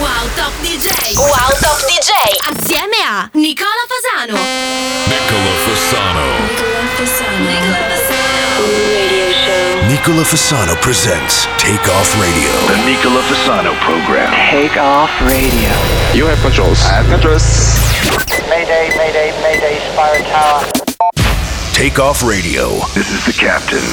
Wow 0.00 0.26
Top 0.34 0.52
DJ. 0.62 0.90
Wow 1.16 1.50
Top 1.60 1.78
DJ. 1.86 2.10
Assieme 2.50 2.96
a 3.06 3.28
Nicola 3.34 3.84
Fasano. 3.86 4.38
Nicola 5.06 5.52
Fasano. 5.62 6.24
Nicola 6.42 6.88
Fasano. 6.96 7.38
Nicola 7.44 7.76
Fasano. 7.88 8.64
Radio 8.90 9.32
show. 9.32 9.86
Nicola 9.86 10.22
Fasano 10.24 10.74
presents 10.80 11.46
Take 11.58 11.88
Off 11.90 12.18
Radio. 12.18 12.50
The 12.66 12.82
Nicola 12.84 13.20
Fasano 13.22 13.72
program. 13.80 14.32
Take 14.50 14.76
off 14.78 15.10
radio. 15.22 15.70
You 16.12 16.26
have 16.26 16.40
controls. 16.40 16.82
I 16.84 17.02
have 17.02 17.08
controls. 17.08 17.44
Mayday, 18.48 18.90
mayday, 18.96 19.30
mayday, 19.42 19.78
Spire 19.92 20.22
Tower. 20.30 20.64
Take 21.72 21.98
Off 21.98 22.22
Radio. 22.22 22.78
This 22.94 23.10
is 23.10 23.24
the 23.26 23.32
captain. 23.32 23.84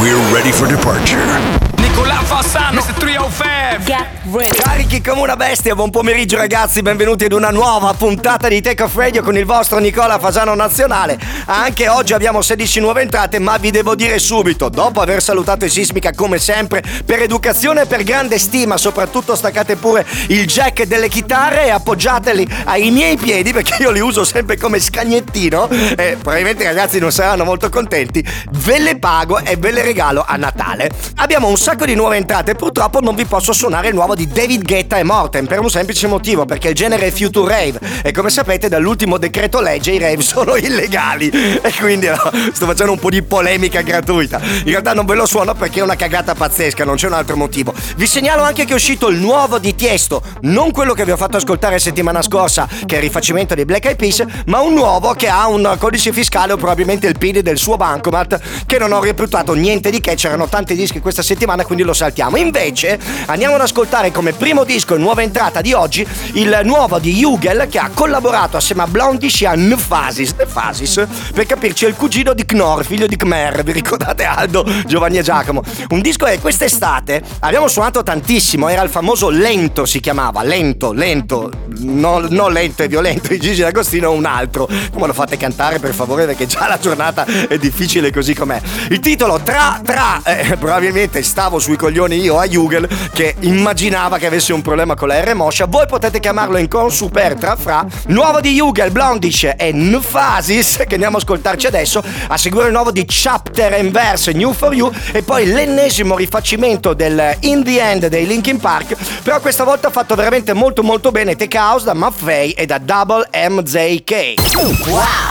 We're 0.00 0.20
ready 0.32 0.52
for 0.52 0.66
departure. 0.66 1.71
Nicola 1.92 2.22
Fassano, 2.24 2.80
Mr. 2.80 2.94
305. 2.94 3.84
Get 3.84 4.06
ready. 4.32 4.56
Carichi 4.56 5.02
come 5.02 5.20
una 5.20 5.36
bestia, 5.36 5.74
buon 5.74 5.90
pomeriggio 5.90 6.38
ragazzi, 6.38 6.80
benvenuti 6.80 7.24
ad 7.24 7.32
una 7.32 7.50
nuova 7.50 7.92
puntata 7.92 8.48
di 8.48 8.62
Take 8.62 8.84
Off 8.84 8.94
Radio 8.96 9.22
con 9.22 9.36
il 9.36 9.44
vostro 9.44 9.78
Nicola 9.78 10.18
Fasano 10.18 10.54
Nazionale. 10.54 11.18
Anche 11.44 11.90
oggi 11.90 12.14
abbiamo 12.14 12.40
16 12.40 12.80
nuove 12.80 13.02
entrate, 13.02 13.38
ma 13.38 13.58
vi 13.58 13.70
devo 13.70 13.94
dire 13.94 14.18
subito, 14.18 14.70
dopo 14.70 15.02
aver 15.02 15.22
salutato 15.22 15.66
i 15.66 15.68
Sismica 15.68 16.12
come 16.12 16.38
sempre, 16.38 16.82
per 17.04 17.20
educazione 17.20 17.82
e 17.82 17.86
per 17.86 18.04
grande 18.04 18.38
stima, 18.38 18.78
soprattutto 18.78 19.36
staccate 19.36 19.76
pure 19.76 20.06
il 20.28 20.46
jack 20.46 20.84
delle 20.84 21.10
chitarre 21.10 21.66
e 21.66 21.70
appoggiateli 21.70 22.62
ai 22.64 22.90
miei 22.90 23.18
piedi, 23.18 23.52
perché 23.52 23.82
io 23.82 23.90
li 23.90 24.00
uso 24.00 24.24
sempre 24.24 24.56
come 24.56 24.80
scagnettino, 24.80 25.68
e 25.68 26.16
probabilmente 26.18 26.62
i 26.62 26.66
ragazzi 26.66 26.98
non 26.98 27.12
saranno 27.12 27.44
molto 27.44 27.68
contenti, 27.68 28.24
ve 28.50 28.78
le 28.78 28.98
pago 28.98 29.40
e 29.40 29.56
ve 29.56 29.72
le 29.72 29.82
regalo 29.82 30.24
a 30.26 30.36
Natale. 30.36 30.90
Abbiamo 31.16 31.48
un 31.48 31.58
sacco 31.58 31.81
di 31.84 31.94
nuove 31.94 32.16
entrate, 32.16 32.54
purtroppo 32.54 33.00
non 33.00 33.14
vi 33.14 33.24
posso 33.24 33.52
suonare 33.52 33.88
il 33.88 33.94
nuovo 33.94 34.14
di 34.14 34.26
David 34.26 34.62
Guetta 34.64 34.98
e 34.98 35.02
Morten 35.02 35.46
per 35.46 35.60
un 35.60 35.70
semplice 35.70 36.06
motivo, 36.06 36.44
perché 36.44 36.68
il 36.68 36.74
genere 36.74 37.06
è 37.06 37.10
Future 37.10 37.48
Rave 37.48 37.80
e 38.02 38.12
come 38.12 38.30
sapete 38.30 38.68
dall'ultimo 38.68 39.18
decreto 39.18 39.60
legge 39.60 39.92
i 39.92 39.98
rave 39.98 40.20
sono 40.22 40.56
illegali 40.56 41.28
e 41.28 41.72
quindi 41.78 42.06
no, 42.06 42.16
sto 42.52 42.66
facendo 42.66 42.92
un 42.92 42.98
po' 42.98 43.10
di 43.10 43.22
polemica 43.22 43.82
gratuita. 43.82 44.40
In 44.42 44.70
realtà 44.70 44.94
non 44.94 45.06
ve 45.06 45.14
lo 45.14 45.26
suono 45.26 45.54
perché 45.54 45.80
è 45.80 45.82
una 45.82 45.96
cagata 45.96 46.34
pazzesca, 46.34 46.84
non 46.84 46.96
c'è 46.96 47.06
un 47.06 47.14
altro 47.14 47.36
motivo. 47.36 47.74
Vi 47.96 48.06
segnalo 48.06 48.42
anche 48.42 48.64
che 48.64 48.72
è 48.72 48.74
uscito 48.74 49.08
il 49.08 49.18
nuovo 49.18 49.58
di 49.58 49.74
Tiesto, 49.74 50.22
non 50.42 50.70
quello 50.70 50.94
che 50.94 51.04
vi 51.04 51.10
ho 51.10 51.16
fatto 51.16 51.36
ascoltare 51.36 51.78
settimana 51.78 52.22
scorsa, 52.22 52.68
che 52.86 52.94
è 52.94 52.98
il 52.98 53.04
rifacimento 53.04 53.54
dei 53.54 53.64
Black 53.64 53.84
Eyed 53.84 53.96
Peas, 53.96 54.24
ma 54.46 54.60
un 54.60 54.74
nuovo 54.74 55.12
che 55.14 55.28
ha 55.28 55.48
un 55.48 55.76
codice 55.78 56.12
fiscale 56.12 56.52
o 56.52 56.56
probabilmente 56.56 57.06
il 57.06 57.18
PIN 57.18 57.40
del 57.42 57.58
suo 57.58 57.76
bancomat, 57.76 58.40
che 58.66 58.78
non 58.78 58.92
ho 58.92 59.00
reputato 59.00 59.54
niente 59.54 59.90
di 59.90 60.00
che, 60.00 60.14
c'erano 60.14 60.48
tanti 60.48 60.74
dischi 60.74 61.00
questa 61.00 61.22
settimana, 61.22 61.64
quindi 61.72 61.84
lo 61.84 61.94
saltiamo. 61.94 62.36
Invece 62.36 62.98
andiamo 63.26 63.54
ad 63.54 63.62
ascoltare 63.62 64.12
come 64.12 64.32
primo 64.32 64.64
disco 64.64 64.94
e 64.94 64.98
nuova 64.98 65.22
entrata 65.22 65.62
di 65.62 65.72
oggi 65.72 66.06
il 66.34 66.60
nuovo 66.64 66.98
di 66.98 67.24
Hugel 67.24 67.66
che 67.70 67.78
ha 67.78 67.90
collaborato 67.92 68.58
assieme 68.58 68.82
a 68.82 68.86
Blondish 68.86 69.40
e 69.40 69.46
a 69.46 69.54
Nfasis, 69.56 70.34
Nfasis, 70.38 71.06
per 71.32 71.46
capirci 71.46 71.86
è 71.86 71.88
il 71.88 71.94
cugino 71.94 72.34
di 72.34 72.44
Knorr, 72.44 72.84
figlio 72.84 73.06
di 73.06 73.16
Khmer, 73.16 73.62
vi 73.62 73.72
ricordate 73.72 74.24
Aldo, 74.24 74.66
Giovanni 74.84 75.16
e 75.16 75.22
Giacomo? 75.22 75.62
Un 75.88 76.00
disco 76.00 76.26
che 76.26 76.38
quest'estate 76.38 77.22
abbiamo 77.40 77.68
suonato 77.68 78.02
tantissimo, 78.02 78.68
era 78.68 78.82
il 78.82 78.90
famoso 78.90 79.30
Lento 79.30 79.86
si 79.86 80.00
chiamava, 80.00 80.42
Lento, 80.42 80.92
Lento, 80.92 81.50
non 81.78 82.26
no 82.30 82.48
lento 82.48 82.82
e 82.82 82.88
violento 82.88 83.28
di 83.28 83.40
Gigi 83.40 83.62
D'Agostino, 83.62 84.12
un 84.12 84.24
altro. 84.24 84.68
Come 84.92 85.06
lo 85.06 85.12
fate 85.12 85.36
cantare 85.36 85.78
per 85.78 85.94
favore 85.94 86.26
perché 86.26 86.46
già 86.46 86.68
la 86.68 86.78
giornata 86.78 87.24
è 87.24 87.56
difficile 87.58 88.10
così 88.12 88.34
com'è. 88.34 88.60
Il 88.90 89.00
titolo 89.00 89.40
Tra 89.40 89.80
Tra, 89.82 90.20
eh, 90.24 90.56
probabilmente 90.56 91.22
stavo 91.22 91.58
sui 91.62 91.76
coglioni 91.76 92.16
io 92.16 92.40
a 92.40 92.48
Jugel 92.48 92.88
che 93.12 93.36
immaginava 93.38 94.18
che 94.18 94.26
avesse 94.26 94.52
un 94.52 94.62
problema 94.62 94.96
con 94.96 95.06
la 95.06 95.22
R 95.22 95.32
moscia, 95.34 95.66
voi 95.66 95.86
potete 95.86 96.18
chiamarlo 96.18 96.58
in 96.58 96.66
con 96.66 96.90
super 96.90 97.34
tra 97.34 97.54
fra. 97.54 97.86
Nuovo 98.06 98.40
di 98.40 98.52
Jugel, 98.54 98.90
Blondish 98.90 99.52
e 99.56 99.70
Nfasis 99.72 100.82
che 100.88 100.94
andiamo 100.94 101.18
a 101.18 101.20
ascoltarci 101.20 101.68
adesso, 101.68 102.02
a 102.26 102.36
seguire 102.36 102.66
il 102.66 102.72
nuovo 102.72 102.90
di 102.90 103.04
Chapter 103.06 103.74
and 103.74 103.92
Verse 103.92 104.32
New 104.32 104.52
for 104.52 104.74
You 104.74 104.90
e 105.12 105.22
poi 105.22 105.46
l'ennesimo 105.46 106.16
rifacimento 106.16 106.94
del 106.94 107.36
In 107.42 107.62
the 107.62 107.80
End 107.80 108.08
dei 108.08 108.26
Linkin 108.26 108.58
Park, 108.58 108.96
però 109.22 109.38
questa 109.40 109.62
volta 109.62 109.88
fatto 109.90 110.16
veramente 110.16 110.54
molto 110.54 110.82
molto 110.82 111.12
bene 111.12 111.36
Tech 111.36 111.54
House 111.54 111.84
da 111.84 111.94
Maffei 111.94 112.50
e 112.50 112.66
da 112.66 112.78
Double 112.78 113.28
MJK. 113.32 114.34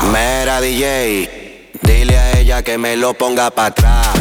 Mera 0.09 0.61
DJ, 0.61 1.27
dile 1.81 2.17
a 2.17 2.37
ella 2.37 2.61
que 2.61 2.77
me 2.77 2.95
lo 2.95 3.11
ponga 3.11 3.51
pa' 3.51 3.65
atrás. 3.65 4.20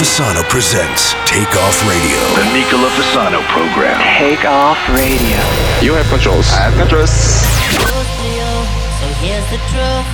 Fasano 0.00 0.40
presents 0.48 1.12
Take 1.28 1.52
Off 1.60 1.76
Radio. 1.84 2.16
The 2.32 2.48
Nicola 2.56 2.88
Fasano 2.96 3.44
program. 3.52 4.00
Take 4.16 4.48
off 4.48 4.80
radio. 4.88 5.36
You 5.84 5.92
have 5.92 6.08
controls. 6.08 6.48
I 6.56 6.72
have 6.72 6.74
controls. 6.80 7.12
So 7.12 9.06
here's 9.20 9.44
the 9.52 9.60
truth. 9.68 10.08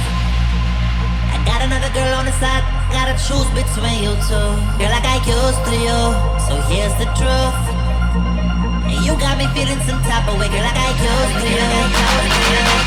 I 1.31 1.39
got 1.47 1.63
another 1.63 1.87
girl 1.95 2.19
on 2.19 2.27
the 2.27 2.35
side. 2.43 2.67
Gotta 2.91 3.15
choose 3.15 3.47
between 3.55 4.03
you 4.03 4.11
two. 4.27 4.51
You're 4.83 4.91
like 4.91 5.07
I 5.07 5.23
used 5.23 5.63
to 5.71 5.75
you. 5.79 6.19
So 6.51 6.59
here's 6.67 6.91
the 6.99 7.07
truth. 7.15 7.55
And 8.91 9.07
you 9.07 9.15
got 9.23 9.39
me 9.39 9.47
feeling 9.55 9.79
some 9.87 10.03
type 10.03 10.27
of 10.27 10.35
way, 10.35 10.51
girl, 10.51 10.67
like 10.67 10.83
I 10.83 10.91
used 10.99 11.47
to 11.47 11.51
you. 11.55 12.87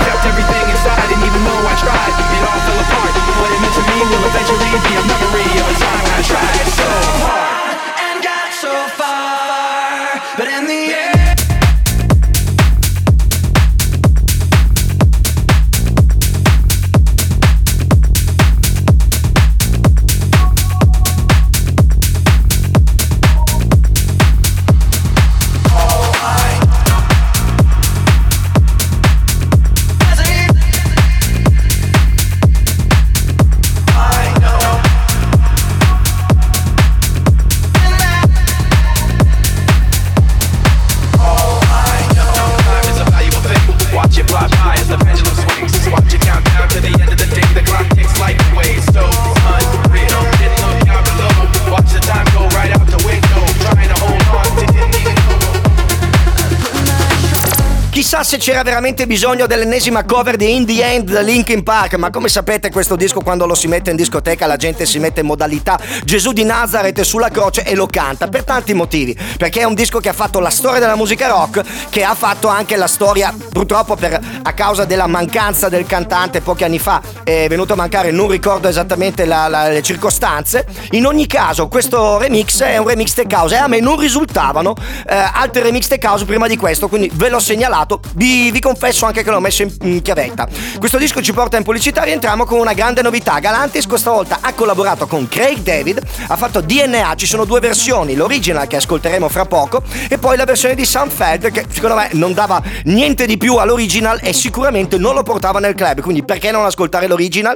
C'era 58.61 58.75
veramente 58.75 59.07
bisogno 59.07 59.47
dell'ennesima 59.47 60.03
cover 60.03 60.35
di 60.35 60.53
In 60.53 60.67
the 60.67 60.83
End 60.83 61.11
da 61.11 61.21
Linkin 61.21 61.63
Park, 61.63 61.95
ma 61.95 62.11
come 62.11 62.27
sapete 62.29 62.69
questo 62.69 62.95
disco 62.95 63.21
quando 63.21 63.47
lo 63.47 63.55
si 63.55 63.67
mette 63.67 63.89
in 63.89 63.95
discoteca 63.95 64.45
la 64.45 64.55
gente 64.55 64.85
si 64.85 64.99
mette 64.99 65.21
in 65.21 65.25
modalità 65.25 65.79
Gesù 66.03 66.31
di 66.31 66.43
Nazareth 66.43 67.01
sulla 67.01 67.29
croce 67.29 67.63
e 67.63 67.73
lo 67.73 67.87
canta 67.87 68.27
per 68.27 68.43
tanti 68.43 68.73
motivi, 68.73 69.17
perché 69.37 69.61
è 69.61 69.63
un 69.63 69.73
disco 69.73 69.99
che 69.99 70.09
ha 70.09 70.13
fatto 70.13 70.39
la 70.39 70.51
storia 70.51 70.79
della 70.79 70.95
musica 70.95 71.27
rock, 71.27 71.63
che 71.89 72.03
ha 72.03 72.13
fatto 72.13 72.49
anche 72.49 72.75
la 72.75 72.85
storia 72.87 73.33
purtroppo 73.51 73.95
per, 73.95 74.19
a 74.43 74.53
causa 74.53 74.85
della 74.85 75.07
mancanza 75.07 75.67
del 75.67 75.87
cantante 75.87 76.41
pochi 76.41 76.63
anni 76.63 76.77
fa 76.79 77.01
è 77.23 77.47
venuto 77.47 77.73
a 77.73 77.77
mancare, 77.77 78.11
non 78.11 78.27
ricordo 78.29 78.67
esattamente 78.67 79.25
la- 79.25 79.47
la- 79.47 79.69
le 79.69 79.81
circostanze. 79.81 80.67
In 80.91 81.07
ogni 81.07 81.25
caso 81.25 81.67
questo 81.67 82.19
remix 82.19 82.61
è 82.61 82.77
un 82.77 82.87
remix 82.87 83.13
tech 83.13 83.31
house 83.33 83.55
e 83.55 83.57
a 83.57 83.67
me 83.67 83.79
non 83.79 83.97
risultavano 83.97 84.75
eh, 85.07 85.15
altri 85.15 85.63
remix 85.63 85.87
tech 85.87 86.03
house 86.03 86.25
prima 86.25 86.47
di 86.47 86.57
questo, 86.57 86.87
quindi 86.87 87.09
ve 87.13 87.29
l'ho 87.29 87.39
segnalato. 87.39 88.01
Vi, 88.13 88.50
vi 88.51 88.59
confesso 88.59 89.05
anche 89.05 89.23
che 89.23 89.29
l'ho 89.29 89.39
messo 89.39 89.63
in, 89.63 90.01
chiavetta. 90.01 90.47
Questo 90.77 90.97
disco 90.97 91.21
ci 91.21 91.33
porta 91.33 91.57
in 91.57 91.63
pubblicità, 91.63 92.03
rientriamo 92.03 92.45
con 92.45 92.59
una 92.59 92.73
grande 92.73 93.01
novità. 93.01 93.39
Galantis 93.39 93.87
questa 93.87 94.11
volta 94.11 94.39
ha 94.41 94.53
collaborato 94.53 95.07
con 95.07 95.27
Craig 95.27 95.59
David, 95.59 96.01
ha 96.27 96.35
fatto 96.35 96.61
DNA, 96.61 97.15
ci 97.15 97.25
sono 97.25 97.45
due 97.45 97.59
versioni, 97.59 98.15
l'original 98.15 98.67
che 98.67 98.75
ascolteremo 98.75 99.29
fra 99.29 99.45
poco 99.45 99.81
e 100.07 100.17
poi 100.17 100.37
la 100.37 100.45
versione 100.45 100.75
di 100.75 100.85
Sunfeld 100.85 101.51
che 101.51 101.65
secondo 101.69 101.95
me 101.95 102.09
non 102.13 102.33
dava 102.33 102.61
niente 102.83 103.25
di 103.25 103.37
più 103.37 103.55
all'original 103.55 104.19
e 104.21 104.33
sicuramente 104.33 104.97
non 104.97 105.15
lo 105.15 105.23
portava 105.23 105.59
nel 105.59 105.73
club, 105.75 106.01
quindi 106.01 106.23
perché 106.23 106.51
non 106.51 106.65
ascoltare 106.65 107.07
l'original? 107.07 107.55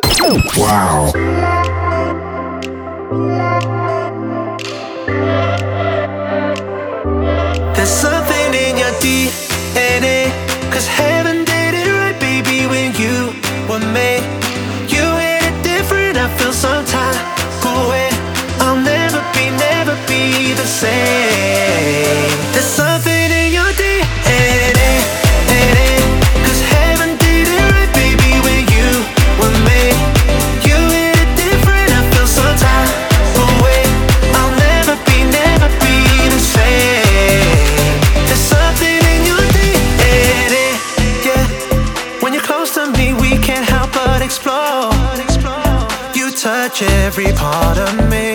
Wow. 0.55 1.11
There's 7.73 7.89
something 7.89 8.53
in 8.53 8.77
your 8.77 8.91
DNA. 8.99 10.44
Cause 10.75 10.87
heaven 10.87 11.45
did 11.45 11.73
it 11.73 11.87
right, 11.87 12.19
baby, 12.19 12.67
when 12.67 12.91
you 12.99 13.31
were 13.69 13.79
made. 13.95 14.27
You 14.91 15.05
hit 15.23 15.41
it 15.49 15.63
different, 15.63 16.17
I 16.17 16.27
feel 16.37 16.51
some 16.51 16.83
type 16.83 17.15
of 17.63 17.87
way. 17.87 18.09
I'll 18.59 18.75
never 18.75 19.23
be, 19.31 19.45
never 19.55 19.95
be 20.05 20.51
the 20.51 20.67
same. 20.67 22.27
There's 22.51 22.65
something 22.65 22.94
touch 46.75 46.89
every 46.89 47.31
part 47.33 47.77
of 47.77 48.09
me. 48.09 48.34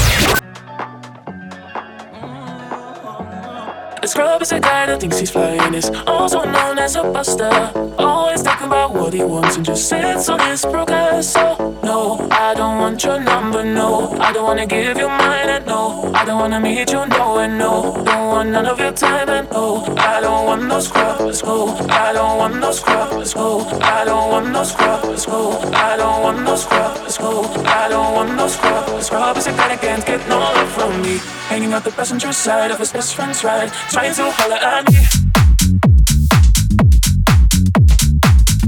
Scrub 4.11 4.41
is 4.41 4.51
a 4.51 4.59
guy 4.59 4.85
that 4.87 4.99
thinks 4.99 5.19
he's 5.19 5.31
flying, 5.31 5.73
is 5.73 5.89
also 6.05 6.43
known 6.43 6.77
as 6.77 6.97
a 6.97 7.03
buster. 7.03 7.49
Always 7.97 8.41
thinking 8.41 8.67
about 8.67 8.93
what 8.93 9.13
he 9.13 9.23
wants 9.23 9.55
and 9.55 9.65
just 9.65 9.87
sits 9.87 10.27
on 10.27 10.39
his 10.49 10.61
progress. 10.65 11.31
So, 11.31 11.45
no, 11.81 12.27
I 12.29 12.53
don't 12.53 12.77
want 12.79 13.01
your 13.05 13.19
number, 13.21 13.63
no. 13.63 14.11
I 14.19 14.33
don't 14.33 14.43
wanna 14.43 14.67
give 14.67 14.97
you 14.97 15.07
mine, 15.07 15.49
and 15.55 15.65
no. 15.65 16.11
I 16.13 16.25
don't 16.25 16.39
wanna 16.39 16.59
meet 16.59 16.91
you, 16.91 17.05
no, 17.05 17.37
and 17.37 17.57
no. 17.57 18.03
Don't 18.03 18.27
want 18.33 18.49
none 18.49 18.65
of 18.65 18.79
your 18.79 18.91
time, 18.91 19.29
and 19.29 19.49
no. 19.49 19.85
I 19.97 20.19
don't 20.19 20.45
want 20.45 20.63
no 20.67 20.79
scrub, 20.81 21.21
let's. 21.21 21.41
I 21.43 22.11
don't 22.13 22.37
want 22.37 22.55
no 22.59 22.71
scrub, 22.73 23.13
let's. 23.13 23.33
I 23.35 24.03
don't 24.03 24.29
want 24.31 24.47
no 24.51 24.63
scrub, 24.63 25.05
let's. 25.05 25.25
I 25.27 25.95
don't 25.95 26.21
want 26.23 26.43
no 26.43 26.55
scrub, 26.57 26.97
let's. 27.01 27.17
I 27.21 27.87
don't 27.89 28.13
want 28.13 28.35
no 28.35 28.47
scrub. 28.47 29.01
Scrub 29.01 29.37
is 29.37 29.47
a 29.47 29.51
guy 29.51 29.69
that 29.69 29.81
can't 29.81 30.05
get 30.05 30.27
no 30.27 30.37
love 30.37 30.71
from 30.73 31.01
me. 31.01 31.17
Hanging 31.49 31.73
out 31.73 31.83
the 31.83 31.91
passenger 31.91 32.31
side 32.31 32.71
of 32.71 32.79
his 32.79 32.91
best 32.91 33.15
friend's 33.15 33.43
ride. 33.43 33.71
Trying 34.01 34.15
to 34.15 34.31
holler 34.31 34.55
at 34.55 34.91
me. 34.91 34.97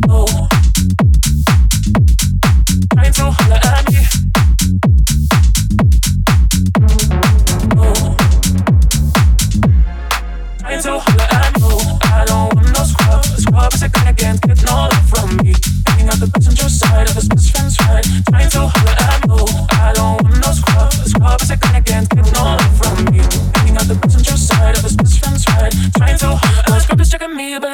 Oh. 0.08 0.48
Trying 2.94 3.14
to 3.14 3.32
holler 3.32 3.56
at 3.56 3.64
me. 3.66 3.73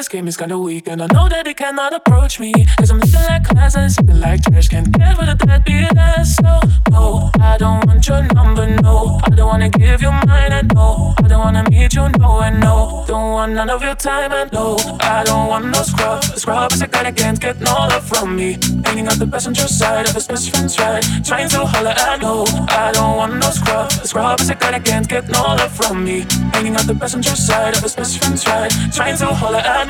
his 0.00 0.08
game 0.08 0.28
is 0.28 0.36
kinda 0.36 0.58
weak. 0.58 0.88
And 0.88 1.02
I 1.02 1.06
know 1.12 1.28
that 1.28 1.46
he 1.46 1.54
cannot 1.54 1.92
approach 1.92 2.40
me. 2.40 2.52
Cause 2.78 2.90
I'm 2.90 3.00
looking 3.00 3.22
like 3.28 3.44
class 3.44 3.76
and 3.76 3.92
sipping 3.92 4.20
like 4.20 4.42
trash. 4.42 4.68
Can't 4.68 4.90
get 4.92 5.18
with 5.18 5.28
a 5.28 5.34
deadbeat 5.34 5.96
ass. 5.96 6.36
So, 6.36 6.60
no, 6.90 7.30
I 7.40 7.58
don't 7.58 7.86
want 7.86 8.06
your 8.06 8.22
number, 8.34 8.66
no. 8.82 9.20
I 9.24 9.30
don't 9.30 9.48
wanna 9.48 9.68
give 9.68 10.02
you 10.02 10.12
mine, 10.12 10.52
and 10.52 10.72
no. 10.74 11.14
I 11.18 11.28
don't 11.28 11.40
wanna 11.40 11.64
meet 11.70 11.94
you, 11.94 12.08
no, 12.18 12.40
and 12.40 12.60
no. 12.60 13.04
Don't 13.06 13.32
want 13.32 13.52
none 13.52 13.70
of 13.70 13.82
your 13.82 13.94
time, 13.94 14.32
and 14.32 14.52
no. 14.52 14.76
I 15.00 15.24
don't 15.24 15.48
want 15.48 15.66
no 15.66 15.82
scrub. 15.82 16.24
Scrub 16.24 16.72
is 16.72 16.82
a 16.82 16.86
guy 16.86 17.02
that 17.04 17.16
can't 17.16 17.40
get 17.40 17.60
no 17.60 17.72
love 17.72 18.06
from 18.08 18.36
me. 18.36 18.58
Hanging 18.84 19.06
out 19.06 19.18
the 19.18 19.26
passenger 19.26 19.68
side 19.68 20.08
of 20.08 20.14
his 20.14 20.26
best 20.26 20.50
friend's 20.50 20.78
ride. 20.78 21.04
Trying 21.24 21.48
to 21.50 21.66
holler 21.66 21.94
at 22.08 22.20
no. 22.22 22.44
I 22.68 22.92
don't 22.92 23.16
want 23.16 23.34
no 23.34 23.50
scrub. 23.50 23.92
Scrub 23.92 24.40
is 24.40 24.50
a 24.50 24.54
guy 24.54 24.70
that 24.72 24.84
can't 24.84 25.08
get 25.08 25.28
no 25.28 25.42
love 25.42 25.72
from 25.72 26.04
me. 26.04 26.26
Hanging 26.52 26.74
out 26.76 26.86
the 26.86 26.94
passenger 26.94 27.36
side 27.36 27.76
of 27.76 27.82
his 27.82 27.94
best 27.94 28.18
friend's 28.18 28.46
ride. 28.46 28.72
Trying 28.92 29.16
to 29.18 29.26
holler 29.26 29.58
at 29.58 29.89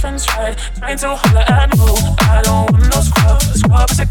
friend's 0.00 0.26
ride. 0.28 0.56
Trying 0.78 0.98
to 0.98 1.14
holler 1.14 1.44
at 1.46 1.76
no. 1.76 2.16
I 2.20 2.40
don't 2.42 2.72
want 2.72 2.84
no 2.84 3.00
scrub. 3.00 3.42
Scrub 3.42 3.90
is 3.90 4.00
a 4.00 4.06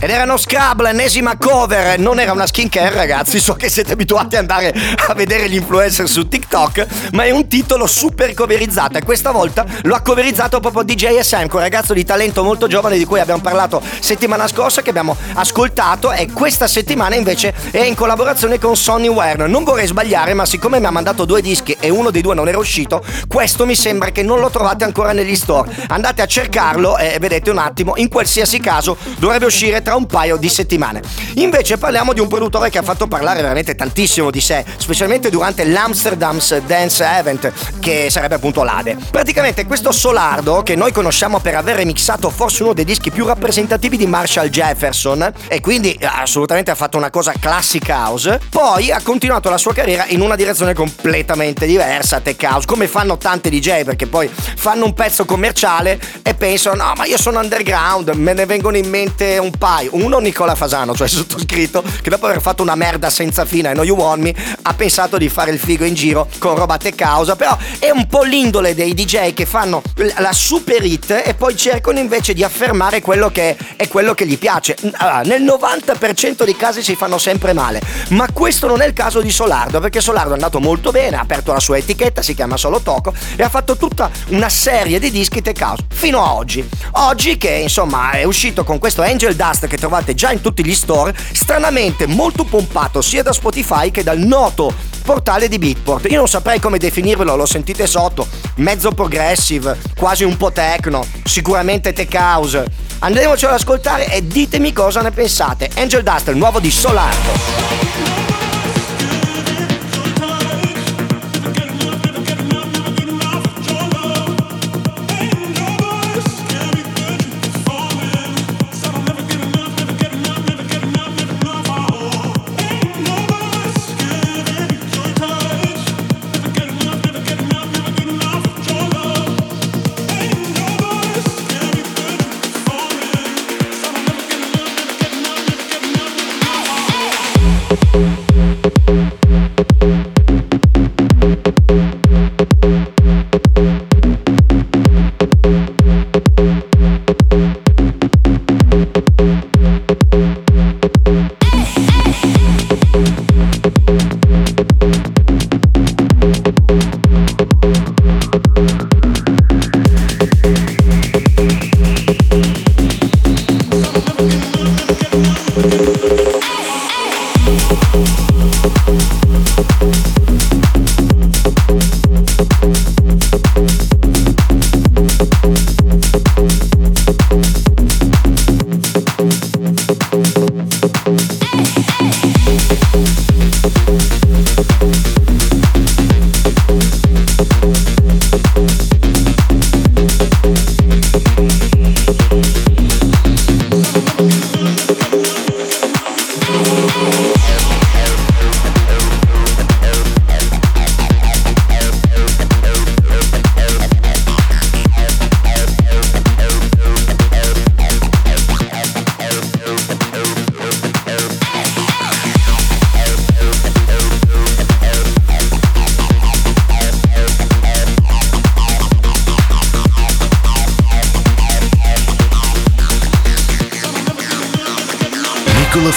Ed 0.00 0.10
erano 0.10 0.36
Scrub, 0.36 0.80
l'ennesima 0.80 1.36
cover, 1.36 1.98
non 1.98 2.20
era 2.20 2.30
una 2.30 2.46
skincare 2.46 2.94
ragazzi, 2.94 3.40
so 3.40 3.54
che 3.54 3.68
siete 3.68 3.92
abituati 3.94 4.36
ad 4.36 4.42
andare 4.42 4.72
a 5.08 5.14
vedere 5.14 5.48
gli 5.48 5.56
influencer 5.56 6.08
su 6.08 6.28
TikTok, 6.28 6.86
ma 7.12 7.24
è 7.24 7.30
un 7.30 7.48
titolo 7.48 7.86
super 7.88 8.32
coverizzato 8.32 8.98
e 8.98 9.02
questa 9.02 9.32
volta 9.32 9.66
lo 9.82 9.94
ha 9.96 10.00
coverizzato 10.00 10.60
proprio 10.60 10.84
DJ 10.84 11.18
SM, 11.18 11.46
un 11.50 11.58
ragazzo 11.58 11.94
di 11.94 12.04
talento 12.04 12.44
molto 12.44 12.68
giovane 12.68 12.96
di 12.96 13.04
cui 13.04 13.18
abbiamo 13.18 13.40
parlato 13.40 13.82
settimana 13.98 14.46
scorsa, 14.46 14.82
che 14.82 14.90
abbiamo 14.90 15.16
ascoltato. 15.34 16.12
E 16.12 16.30
questa 16.30 16.68
settimana 16.68 17.16
invece 17.16 17.52
è 17.70 17.82
in 17.82 17.94
collaborazione 17.94 18.58
con 18.58 18.76
Sonny 18.76 19.08
Werner. 19.08 19.48
Non 19.48 19.64
vorrei 19.64 19.86
sbagliare, 19.86 20.32
ma 20.34 20.46
siccome 20.46 20.78
mi 20.78 20.86
ha 20.86 20.90
mandato 20.90 21.24
due 21.24 21.42
dischi 21.42 21.76
e 21.80 21.90
uno 21.90 22.10
dei 22.10 22.22
due 22.22 22.34
non 22.34 22.46
era 22.46 22.58
uscito, 22.58 23.02
questo 23.26 23.66
mi 23.66 23.74
sembra 23.74 24.10
che 24.10 24.22
non 24.22 24.38
lo 24.38 24.48
trovate 24.48 24.84
ancora 24.84 25.12
negli 25.12 25.34
store. 25.34 25.70
Andate 25.88 26.22
a 26.22 26.26
cercarlo 26.26 26.96
e 26.98 27.18
vedete 27.18 27.50
un 27.50 27.58
attimo, 27.58 27.94
in 27.96 28.08
qualsiasi 28.28 28.60
caso 28.60 28.98
dovrebbe 29.16 29.46
uscire 29.46 29.80
tra 29.80 29.96
un 29.96 30.04
paio 30.04 30.36
di 30.36 30.50
settimane. 30.50 31.00
Invece 31.36 31.78
parliamo 31.78 32.12
di 32.12 32.20
un 32.20 32.28
produttore 32.28 32.68
che 32.68 32.76
ha 32.76 32.82
fatto 32.82 33.06
parlare 33.06 33.40
veramente 33.40 33.74
tantissimo 33.74 34.30
di 34.30 34.42
sé, 34.42 34.66
specialmente 34.76 35.30
durante 35.30 35.64
l'Amsterdam's 35.64 36.58
Dance 36.58 37.02
Event, 37.02 37.50
che 37.80 38.08
sarebbe 38.10 38.34
appunto 38.34 38.62
l'Ade. 38.62 38.98
Praticamente 39.10 39.64
questo 39.64 39.92
Solardo, 39.92 40.62
che 40.62 40.76
noi 40.76 40.92
conosciamo 40.92 41.40
per 41.40 41.54
aver 41.54 41.76
remixato 41.76 42.28
forse 42.28 42.64
uno 42.64 42.74
dei 42.74 42.84
dischi 42.84 43.10
più 43.10 43.24
rappresentativi 43.24 43.96
di 43.96 44.06
Marshall 44.06 44.48
Jefferson, 44.48 45.32
e 45.48 45.60
quindi 45.62 45.98
assolutamente 46.02 46.70
ha 46.70 46.74
fatto 46.74 46.98
una 46.98 47.08
cosa 47.08 47.32
classic 47.40 47.88
house, 47.88 48.40
poi 48.50 48.90
ha 48.90 49.00
continuato 49.02 49.48
la 49.48 49.58
sua 49.58 49.72
carriera 49.72 50.04
in 50.08 50.20
una 50.20 50.36
direzione 50.36 50.74
completamente 50.74 51.64
diversa, 51.64 52.20
tech 52.20 52.42
house, 52.42 52.66
come 52.66 52.88
fanno 52.88 53.16
tante 53.16 53.48
DJ, 53.48 53.84
perché 53.84 54.06
poi 54.06 54.28
fanno 54.28 54.84
un 54.84 54.92
pezzo 54.92 55.24
commerciale 55.24 55.98
e 56.22 56.34
pensano, 56.34 56.84
no, 56.84 56.92
ma 56.94 57.06
io 57.06 57.16
sono 57.16 57.38
underground, 57.38 58.16
me 58.18 58.32
ne 58.32 58.46
vengono 58.46 58.76
in 58.76 58.88
mente 58.88 59.38
un 59.38 59.50
paio. 59.50 59.90
Uno 59.94 60.18
Nicola 60.18 60.54
Fasano, 60.54 60.94
cioè 60.94 61.08
sottoscritto, 61.08 61.82
che 62.02 62.10
dopo 62.10 62.26
aver 62.26 62.40
fatto 62.40 62.62
una 62.62 62.74
merda 62.74 63.10
senza 63.10 63.44
fine 63.44 63.68
a 63.68 63.72
No 63.72 63.84
You 63.84 63.96
Want 63.96 64.22
Me, 64.22 64.34
ha 64.62 64.74
pensato 64.74 65.16
di 65.16 65.28
fare 65.28 65.50
il 65.50 65.58
figo 65.58 65.84
in 65.84 65.94
giro 65.94 66.28
con 66.38 66.54
roba 66.54 66.76
tech 66.76 67.00
house, 67.00 67.36
però 67.36 67.56
è 67.78 67.90
un 67.90 68.06
po' 68.06 68.22
l'indole 68.22 68.74
dei 68.74 68.94
DJ 68.94 69.32
che 69.32 69.46
fanno 69.46 69.82
la 70.18 70.32
super 70.32 70.84
hit 70.84 71.22
e 71.24 71.34
poi 71.34 71.56
cercano 71.56 71.98
invece 71.98 72.34
di 72.34 72.44
affermare 72.44 73.00
quello 73.00 73.30
che 73.30 73.56
è 73.76 73.88
quello 73.88 74.14
che 74.14 74.26
gli 74.26 74.38
piace. 74.38 74.76
Nel 75.24 75.42
90% 75.42 76.44
dei 76.44 76.56
casi 76.56 76.82
si 76.82 76.96
fanno 76.96 77.18
sempre 77.18 77.52
male, 77.52 77.80
ma 78.10 78.26
questo 78.32 78.66
non 78.66 78.80
è 78.80 78.86
il 78.86 78.92
caso 78.92 79.20
di 79.20 79.30
Solardo, 79.30 79.80
perché 79.80 80.00
Solardo 80.00 80.30
è 80.30 80.34
andato 80.34 80.60
molto 80.60 80.90
bene, 80.90 81.16
ha 81.16 81.20
aperto 81.20 81.52
la 81.52 81.60
sua 81.60 81.78
etichetta, 81.78 82.22
si 82.22 82.34
chiama 82.34 82.56
Solo 82.56 82.80
Toco 82.80 83.12
e 83.36 83.42
ha 83.42 83.48
fatto 83.48 83.76
tutta 83.76 84.10
una 84.28 84.48
serie 84.48 84.98
di 84.98 85.10
dischi 85.10 85.42
tech 85.42 85.60
house 85.60 85.84
fino 85.88 86.22
a 86.24 86.34
oggi. 86.34 86.66
Oggi 86.92 87.38
che 87.38 87.50
insomma 87.50 88.07
è 88.12 88.24
uscito 88.24 88.64
con 88.64 88.78
questo 88.78 89.02
Angel 89.02 89.34
Dust 89.34 89.66
che 89.66 89.76
trovate 89.76 90.14
già 90.14 90.30
in 90.30 90.40
tutti 90.40 90.64
gli 90.64 90.74
store, 90.74 91.14
stranamente 91.32 92.06
molto 92.06 92.44
pompato 92.44 93.00
sia 93.00 93.22
da 93.22 93.32
Spotify 93.32 93.90
che 93.90 94.02
dal 94.02 94.18
noto 94.18 94.72
portale 95.02 95.48
di 95.48 95.58
Beatport. 95.58 96.10
Io 96.10 96.18
non 96.18 96.28
saprei 96.28 96.60
come 96.60 96.78
definirvelo, 96.78 97.34
lo 97.34 97.46
sentite 97.46 97.86
sotto, 97.86 98.26
mezzo 98.56 98.90
progressive, 98.92 99.78
quasi 99.96 100.24
un 100.24 100.36
po' 100.36 100.52
techno, 100.52 101.04
sicuramente 101.24 101.92
tech 101.92 102.14
house. 102.14 102.64
Andremocelo 103.00 103.52
ad 103.52 103.58
ascoltare 103.58 104.12
e 104.12 104.26
ditemi 104.26 104.72
cosa 104.72 105.00
ne 105.00 105.10
pensate. 105.10 105.70
Angel 105.76 106.02
Dust, 106.02 106.28
il 106.28 106.36
nuovo 106.36 106.60
di 106.60 106.70
Solardo. 106.70 108.07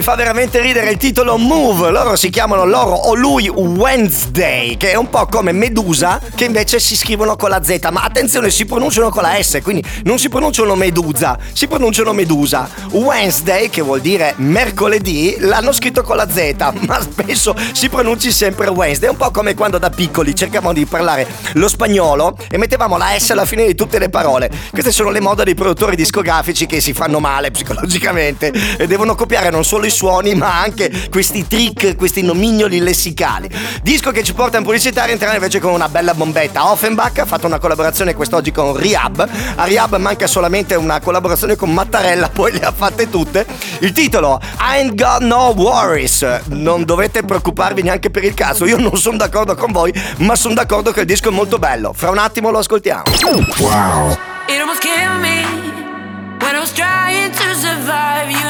mi 0.00 0.06
fa 0.06 0.14
veramente 0.14 0.62
ridere 0.62 0.92
il 0.92 0.96
titolo 0.96 1.36
Move. 1.36 1.90
Loro 1.90 2.16
si 2.16 2.30
chiamano 2.30 2.64
loro 2.64 2.94
o 2.94 3.14
lui 3.14 3.50
Wednesday, 3.50 4.78
che 4.78 4.92
è 4.92 4.94
un 4.94 5.10
po' 5.10 5.26
come 5.26 5.52
Medusa, 5.52 6.18
che 6.34 6.46
invece 6.46 6.80
si 6.80 6.96
scrivono 6.96 7.36
con 7.36 7.50
la 7.50 7.62
Z. 7.62 7.86
Ma 7.92 8.02
attenzione, 8.04 8.48
si 8.48 8.64
pronunciano 8.64 9.10
con 9.10 9.20
la 9.20 9.36
S, 9.38 9.58
quindi 9.62 9.84
non 10.04 10.18
si 10.18 10.30
pronunciano 10.30 10.74
Medusa, 10.74 11.36
si 11.52 11.66
pronunciano 11.68 12.14
Medusa. 12.14 12.66
Wednesday, 12.92 13.68
che 13.68 13.82
vuol 13.82 14.00
dire 14.00 14.32
mercoledì, 14.36 15.36
l'hanno 15.40 15.70
scritto 15.70 16.02
con 16.02 16.16
la 16.16 16.26
Z, 16.30 16.54
ma 16.86 16.98
spesso 16.98 17.54
si 17.72 17.90
pronunci 17.90 18.32
sempre 18.32 18.70
Wednesday. 18.70 19.08
È 19.08 19.12
un 19.12 19.18
po' 19.18 19.30
come 19.30 19.54
quando 19.54 19.76
da 19.76 19.90
piccoli 19.90 20.34
cercavamo 20.34 20.72
di 20.72 20.86
parlare 20.86 21.28
lo 21.54 21.68
spagnolo 21.68 22.38
e 22.48 22.56
mettevamo 22.56 22.96
la 22.96 23.18
S 23.18 23.30
alla 23.30 23.44
fine 23.44 23.66
di 23.66 23.74
tutte 23.74 23.98
le 23.98 24.08
parole. 24.08 24.50
Queste 24.70 24.92
sono 24.92 25.10
le 25.10 25.20
mode 25.20 25.44
dei 25.44 25.54
produttori 25.54 25.94
discografici 25.94 26.64
che 26.64 26.80
si 26.80 26.94
fanno 26.94 27.20
male 27.20 27.50
psicologicamente 27.50 28.50
e 28.78 28.86
devono 28.86 29.14
copiare 29.14 29.50
non 29.50 29.62
solo 29.62 29.84
i 29.84 29.89
i 29.90 29.92
suoni, 29.92 30.34
ma 30.34 30.60
anche 30.60 31.08
questi 31.10 31.46
trick, 31.46 31.96
questi 31.96 32.22
nomignoli 32.22 32.78
lessicali. 32.80 33.50
Disco 33.82 34.10
che 34.10 34.22
ci 34.22 34.32
porta 34.32 34.56
in 34.56 34.64
pubblicità 34.64 35.04
e 35.04 35.10
entrare 35.10 35.34
invece 35.36 35.58
con 35.58 35.72
una 35.72 35.88
bella 35.88 36.14
bombetta. 36.14 36.70
Offenbach 36.70 37.18
ha 37.18 37.26
fatto 37.26 37.46
una 37.46 37.58
collaborazione 37.58 38.14
quest'oggi 38.14 38.52
con 38.52 38.76
Riab. 38.76 39.28
A 39.56 39.64
Riab 39.64 39.96
manca 39.96 40.26
solamente 40.26 40.74
una 40.74 41.00
collaborazione 41.00 41.56
con 41.56 41.72
Mattarella, 41.72 42.28
poi 42.28 42.52
le 42.52 42.60
ha 42.60 42.72
fatte 42.72 43.10
tutte. 43.10 43.44
Il 43.80 43.92
titolo 43.92 44.40
I 44.42 44.78
Ain't 44.80 44.94
Got 44.94 45.20
No 45.20 45.52
Worries. 45.56 46.42
Non 46.46 46.84
dovete 46.84 47.22
preoccuparvi 47.22 47.82
neanche 47.82 48.10
per 48.10 48.24
il 48.24 48.34
caso. 48.34 48.64
Io 48.64 48.78
non 48.78 48.96
sono 48.96 49.16
d'accordo 49.16 49.54
con 49.54 49.72
voi, 49.72 49.92
ma 50.18 50.36
sono 50.36 50.54
d'accordo 50.54 50.92
che 50.92 51.00
il 51.00 51.06
disco 51.06 51.28
è 51.28 51.32
molto 51.32 51.58
bello. 51.58 51.92
Fra 51.92 52.10
un 52.10 52.18
attimo 52.18 52.50
lo 52.50 52.58
ascoltiamo. 52.58 53.02
Wow. 53.58 54.16
It 54.48 54.58
almost 54.58 54.80
killed 54.80 55.20
me 55.20 55.44
when 56.40 56.54
I 56.54 56.60
was 56.60 56.72
trying 56.72 57.30
to 57.32 57.54
survive 57.54 58.30
you. 58.30 58.49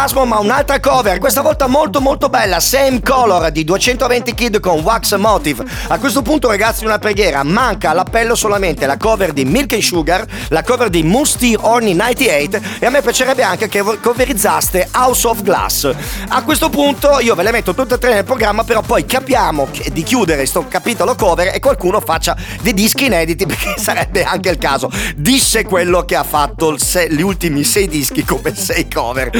sarcasmo, 0.00 0.24
ma 0.24 0.38
un'altra 0.38 0.80
cover, 0.80 1.18
questa 1.18 1.42
volta 1.42 1.66
molto 1.66 2.00
molto 2.00 2.30
bella, 2.30 2.58
Same 2.58 3.02
Color 3.02 3.50
di 3.50 3.64
220 3.64 4.34
Kid 4.34 4.58
con 4.58 4.80
Wax 4.80 5.14
Motive. 5.16 5.62
A 5.88 5.98
questo 5.98 6.22
punto 6.22 6.48
ragazzi 6.48 6.86
una 6.86 6.98
preghiera, 6.98 7.42
manca 7.42 7.90
all'appello 7.90 8.34
solamente 8.34 8.86
la 8.86 8.96
cover 8.96 9.32
di 9.34 9.44
Milk 9.44 9.74
and 9.74 9.82
Sugar, 9.82 10.24
la 10.48 10.62
cover 10.62 10.88
di 10.88 11.02
Musty 11.02 11.54
Horny 11.54 11.92
98 11.92 12.60
e 12.78 12.86
a 12.86 12.90
me 12.90 13.02
piacerebbe 13.02 13.42
anche 13.42 13.68
che 13.68 13.82
coverizzaste 14.00 14.88
House 14.92 15.26
of 15.26 15.42
Glass. 15.42 15.92
A 16.28 16.42
questo 16.44 16.70
punto 16.70 17.20
io 17.20 17.34
ve 17.34 17.42
le 17.42 17.50
metto 17.50 17.74
tutte 17.74 17.96
e 17.96 17.98
tre 17.98 18.14
nel 18.14 18.24
programma, 18.24 18.64
però 18.64 18.80
poi 18.80 19.04
capiamo 19.04 19.68
di 19.92 20.02
chiudere 20.02 20.46
sto 20.46 20.66
capitolo 20.66 21.14
cover 21.14 21.54
e 21.54 21.60
qualcuno 21.60 22.00
faccia 22.00 22.34
dei 22.62 22.72
dischi 22.72 23.04
inediti 23.04 23.44
perché 23.46 23.74
sarebbe 23.76 24.24
anche 24.24 24.48
il 24.48 24.56
caso. 24.56 24.90
Disse 25.14 25.64
quello 25.64 26.06
che 26.06 26.16
ha 26.16 26.24
fatto 26.24 26.78
se- 26.78 27.12
gli 27.12 27.22
ultimi 27.22 27.64
sei 27.64 27.86
dischi 27.86 28.24
come 28.24 28.54
sei 28.54 28.88
cover. 28.90 29.30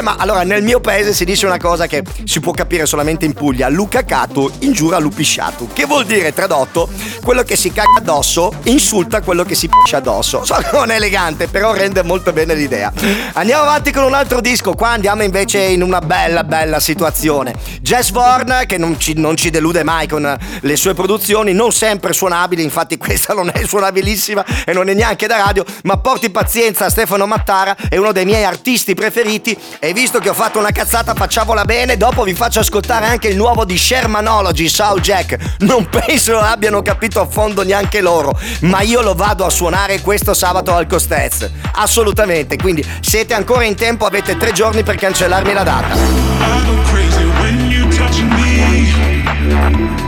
Eh, 0.00 0.02
ma 0.02 0.16
allora 0.16 0.44
nel 0.44 0.62
mio 0.62 0.80
paese 0.80 1.12
si 1.12 1.26
dice 1.26 1.44
una 1.44 1.58
cosa 1.58 1.86
che 1.86 2.02
si 2.24 2.40
può 2.40 2.52
capire 2.52 2.86
solamente 2.86 3.26
in 3.26 3.34
Puglia: 3.34 3.68
Luca 3.68 4.02
Cato 4.02 4.50
ingiura 4.60 4.98
Lupisciatu. 4.98 5.68
Che 5.74 5.84
vuol 5.84 6.06
dire 6.06 6.32
tradotto? 6.32 6.88
Quello 7.22 7.42
che 7.42 7.54
si 7.54 7.70
caga 7.70 7.98
addosso 7.98 8.50
insulta 8.64 9.20
quello 9.20 9.44
che 9.44 9.54
si 9.54 9.68
piscia 9.68 9.98
addosso. 9.98 10.42
So 10.42 10.54
che 10.54 10.70
non 10.72 10.90
è 10.90 10.94
elegante, 10.94 11.48
però 11.48 11.74
rende 11.74 12.02
molto 12.02 12.32
bene 12.32 12.54
l'idea. 12.54 12.90
Andiamo 13.34 13.64
avanti 13.64 13.92
con 13.92 14.04
un 14.04 14.14
altro 14.14 14.40
disco. 14.40 14.72
Qua 14.72 14.88
andiamo 14.88 15.22
invece 15.22 15.58
in 15.58 15.82
una 15.82 16.00
bella, 16.00 16.44
bella 16.44 16.80
situazione. 16.80 17.54
Jess 17.82 18.10
Vorn, 18.10 18.62
che 18.66 18.78
non 18.78 18.98
ci, 18.98 19.12
non 19.12 19.36
ci 19.36 19.50
delude 19.50 19.82
mai 19.82 20.08
con 20.08 20.34
le 20.60 20.76
sue 20.76 20.94
produzioni, 20.94 21.52
non 21.52 21.72
sempre 21.72 22.14
suonabili. 22.14 22.62
Infatti, 22.62 22.96
questa 22.96 23.34
non 23.34 23.50
è 23.52 23.66
suonabilissima 23.66 24.46
e 24.64 24.72
non 24.72 24.88
è 24.88 24.94
neanche 24.94 25.26
da 25.26 25.36
radio. 25.36 25.62
Ma 25.82 25.98
porti 25.98 26.30
pazienza 26.30 26.86
a 26.86 26.88
Stefano 26.88 27.26
Mattara, 27.26 27.76
è 27.90 27.98
uno 27.98 28.12
dei 28.12 28.24
miei 28.24 28.44
artisti 28.44 28.94
preferiti. 28.94 29.54
E 29.78 29.89
visto 29.92 30.18
che 30.18 30.28
ho 30.28 30.34
fatto 30.34 30.58
una 30.58 30.70
cazzata, 30.70 31.14
facciamola 31.14 31.64
bene. 31.64 31.96
Dopo 31.96 32.22
vi 32.22 32.34
faccio 32.34 32.60
ascoltare 32.60 33.06
anche 33.06 33.28
il 33.28 33.36
nuovo 33.36 33.64
di 33.64 33.78
Shermanology, 33.78 34.68
Soul 34.68 35.00
Jack. 35.00 35.56
Non 35.60 35.88
penso 35.88 36.38
abbiano 36.38 36.82
capito 36.82 37.20
a 37.20 37.26
fondo 37.26 37.62
neanche 37.64 38.00
loro, 38.00 38.38
ma 38.60 38.80
io 38.82 39.00
lo 39.02 39.14
vado 39.14 39.44
a 39.44 39.50
suonare 39.50 40.00
questo 40.00 40.34
sabato 40.34 40.74
al 40.74 40.86
Costez. 40.86 41.50
Assolutamente. 41.72 42.56
Quindi 42.56 42.86
siete 43.00 43.34
ancora 43.34 43.64
in 43.64 43.74
tempo, 43.74 44.06
avete 44.06 44.36
tre 44.36 44.52
giorni 44.52 44.82
per 44.82 44.96
cancellarmi 44.96 45.52
la 45.52 45.62
data. 45.62 45.94
I 45.94 46.64
go 46.64 46.82
crazy 46.90 47.24
when 47.40 47.70
you 47.70 47.88
touch 47.88 48.20
me. 48.20 49.99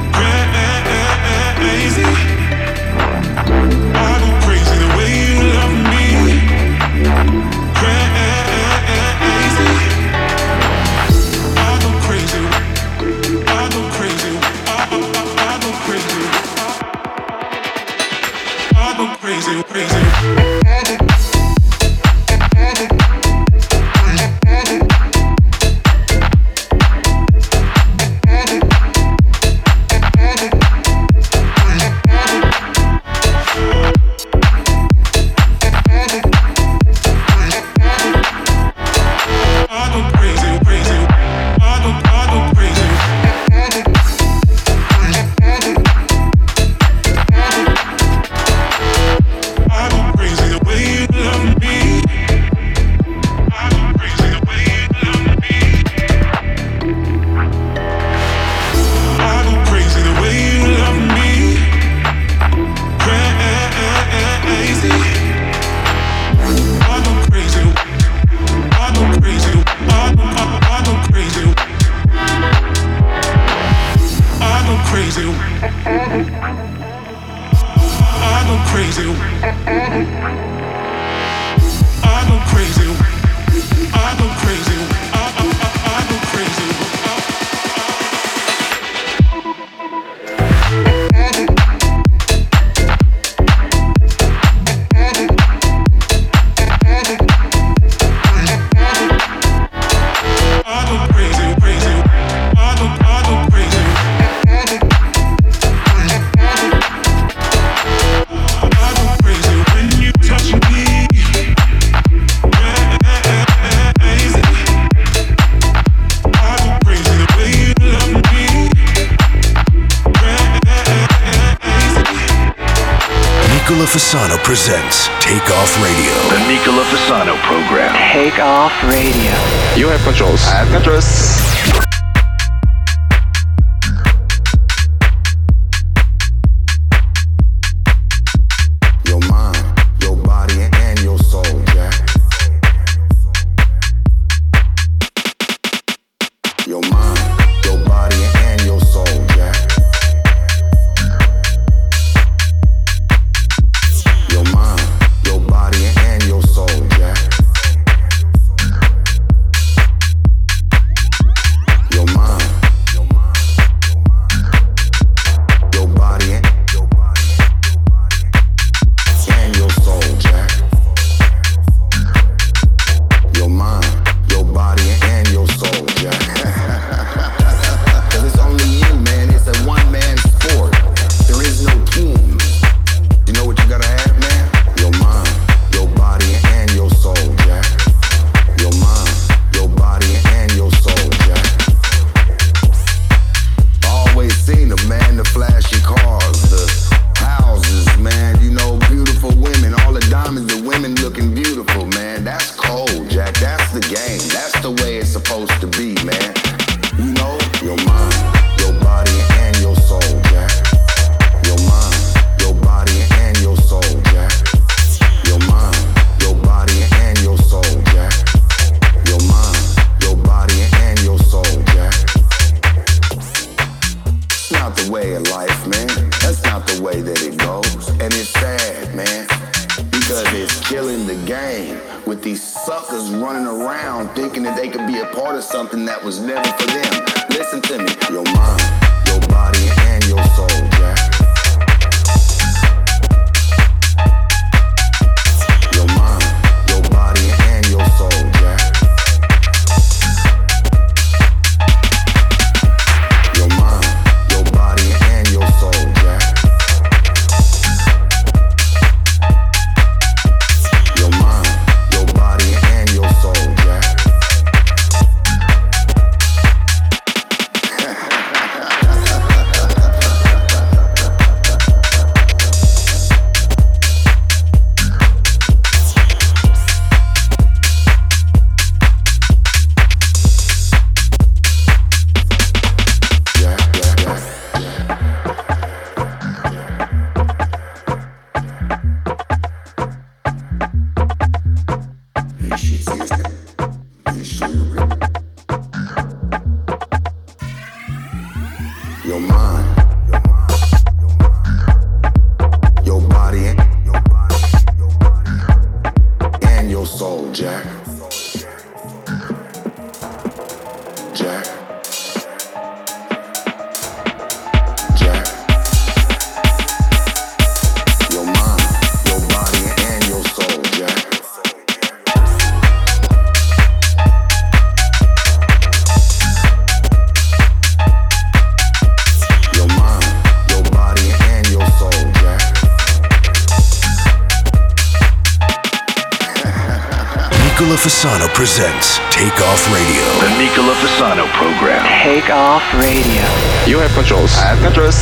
Fasano 337.83 338.33
presents 338.33 338.99
Take 339.11 339.35
Off 339.43 339.66
Radio. 339.74 340.07
The 340.22 340.30
Nicola 340.39 340.72
Fasano 340.78 341.26
program. 341.35 341.83
Take 342.07 342.30
off 342.30 342.62
radio. 342.74 343.26
You 343.66 343.78
have 343.83 343.91
controls. 343.91 344.30
I 344.39 344.55
have 344.55 344.62
controls. 344.62 344.95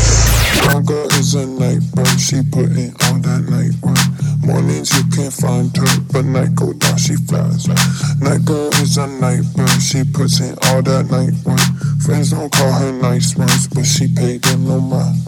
My 0.65 0.81
girl 0.81 1.05
is 1.21 1.35
a 1.35 1.45
night 1.45 1.85
bird, 1.93 2.19
she 2.19 2.41
put 2.41 2.73
in 2.73 2.97
all 3.05 3.21
that 3.21 3.45
night 3.53 3.77
work. 3.85 4.01
Mornings 4.41 4.97
you 4.97 5.05
can't 5.13 5.33
find 5.33 5.69
her, 5.77 6.01
but 6.11 6.25
night 6.25 6.55
go 6.57 6.73
down, 6.73 6.97
she 6.97 7.17
flies. 7.29 7.69
Night 8.17 8.47
girl 8.49 8.73
is 8.81 8.97
a 8.97 9.07
night 9.07 9.45
bird, 9.53 9.77
she 9.77 10.01
puts 10.03 10.41
in 10.41 10.57
all 10.73 10.81
that 10.81 11.05
night 11.13 11.37
work. 11.45 11.61
Friends 12.01 12.31
don't 12.33 12.51
call 12.51 12.73
her 12.73 12.93
nice 12.93 13.37
ones, 13.37 13.69
but 13.69 13.85
she 13.85 14.09
paid 14.09 14.41
them 14.41 14.65
no 14.65 14.81
mind. 14.81 15.21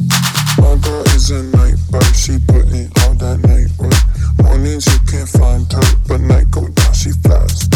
My 0.56 0.72
girl 0.80 1.04
is 1.12 1.28
a 1.30 1.42
night 1.52 1.76
bird, 1.92 2.16
she 2.16 2.40
put 2.48 2.64
in 2.72 2.88
all 3.04 3.12
that 3.20 3.44
night 3.44 3.68
work. 3.76 3.92
Mornings 4.40 4.88
you 4.88 4.98
can't 5.04 5.28
find 5.28 5.70
her, 5.72 5.84
but 6.08 6.20
night 6.20 6.50
go 6.50 6.62
down, 6.62 6.71
she 7.02 7.10
flies. 7.26 7.66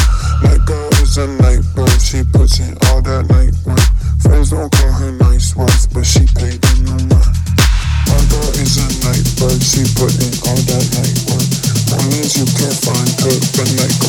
Night 0.40 0.62
girl 0.66 0.88
is 1.02 1.18
a 1.18 1.26
night 1.42 1.58
bird, 1.74 1.98
she 2.00 2.22
puts 2.22 2.60
in 2.60 2.78
all 2.86 3.02
that 3.02 3.26
night 3.26 3.50
work. 3.66 3.82
Friends 4.22 4.50
don't 4.50 4.70
call 4.70 4.92
her 5.02 5.10
nice 5.18 5.56
ones, 5.56 5.88
but 5.90 6.06
she 6.06 6.22
paid 6.38 6.62
them 6.62 6.78
no 6.86 6.94
mind. 7.10 7.34
My 8.06 8.22
girl 8.30 8.54
is 8.54 8.78
a 8.78 8.86
night 9.02 9.26
bird, 9.34 9.58
she 9.58 9.82
put 9.98 10.14
in 10.22 10.30
all 10.46 10.62
that 10.70 10.86
night 10.94 11.18
work. 11.26 11.42
Mornings 11.90 12.38
you 12.38 12.46
can't 12.54 12.78
find 12.86 13.10
her, 13.26 13.34
but 13.58 13.66
night 13.74 14.05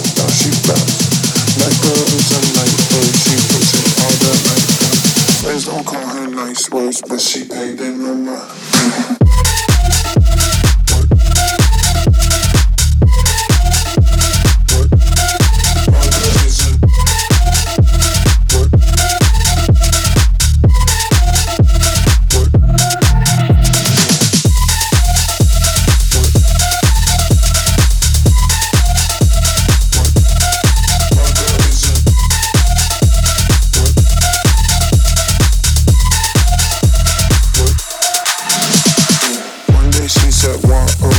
One. 40.63 41.16